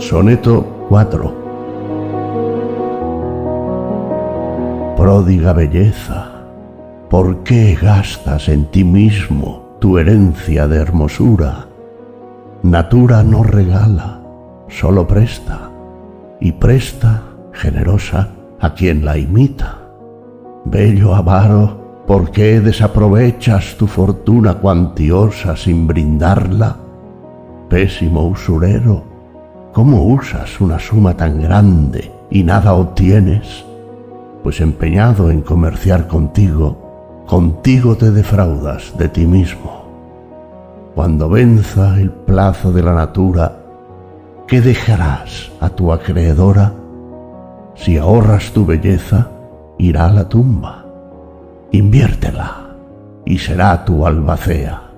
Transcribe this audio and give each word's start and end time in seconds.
Soneto 0.00 0.86
4 0.88 1.34
Pródiga 4.96 5.52
belleza, 5.52 6.46
¿por 7.10 7.42
qué 7.44 7.76
gastas 7.80 8.48
en 8.48 8.64
ti 8.70 8.82
mismo 8.82 9.76
tu 9.78 9.98
herencia 9.98 10.66
de 10.66 10.78
hermosura? 10.78 11.66
Natura 12.62 13.22
no 13.22 13.42
regala, 13.42 14.22
solo 14.68 15.06
presta, 15.06 15.70
y 16.40 16.52
presta, 16.52 17.22
generosa, 17.52 18.30
a 18.58 18.72
quien 18.72 19.04
la 19.04 19.18
imita. 19.18 19.80
Bello 20.64 21.14
avaro, 21.14 22.04
¿por 22.06 22.30
qué 22.30 22.62
desaprovechas 22.62 23.76
tu 23.76 23.86
fortuna 23.86 24.54
cuantiosa 24.54 25.56
sin 25.56 25.86
brindarla? 25.86 26.76
Pésimo 27.68 28.26
usurero, 28.26 29.09
¿cómo 29.72 30.02
usas 30.04 30.60
una 30.60 30.78
suma 30.78 31.16
tan 31.16 31.40
grande 31.40 32.12
y 32.30 32.42
nada 32.42 32.74
obtienes? 32.74 33.64
Pues 34.42 34.60
empeñado 34.60 35.30
en 35.30 35.42
comerciar 35.42 36.06
contigo, 36.06 37.24
contigo 37.26 37.96
te 37.96 38.10
defraudas 38.10 38.96
de 38.98 39.08
ti 39.08 39.26
mismo. 39.26 39.84
Cuando 40.94 41.28
venza 41.28 41.98
el 42.00 42.10
plazo 42.10 42.72
de 42.72 42.82
la 42.82 42.94
natura, 42.94 43.58
¿qué 44.46 44.60
dejarás 44.60 45.50
a 45.60 45.70
tu 45.70 45.92
acreedora? 45.92 46.72
Si 47.74 47.96
ahorras 47.96 48.50
tu 48.52 48.66
belleza, 48.66 49.30
irá 49.78 50.06
a 50.06 50.12
la 50.12 50.28
tumba. 50.28 50.84
Inviértela 51.70 52.76
y 53.24 53.38
será 53.38 53.84
tu 53.84 54.04
albacea. 54.06 54.89